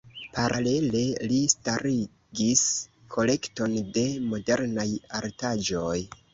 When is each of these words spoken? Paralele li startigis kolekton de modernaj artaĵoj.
Paralele 0.35 1.01
li 1.31 1.41
startigis 1.55 2.65
kolekton 3.17 3.79
de 3.99 4.09
modernaj 4.33 4.91
artaĵoj. 5.23 5.97